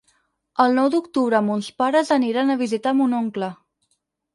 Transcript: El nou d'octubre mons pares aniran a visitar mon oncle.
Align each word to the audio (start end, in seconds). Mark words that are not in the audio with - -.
El 0.65 0.73
nou 0.77 0.89
d'octubre 0.95 1.43
mons 1.51 1.69
pares 1.85 2.13
aniran 2.19 2.51
a 2.51 2.59
visitar 2.67 2.99
mon 3.03 3.19
oncle. 3.23 3.57